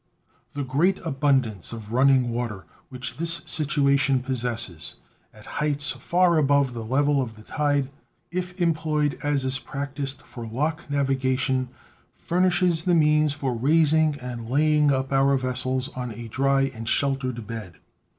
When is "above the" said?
6.39-6.83